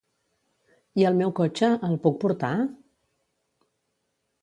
[1.01, 2.53] I el meu cotxe, el puc portar?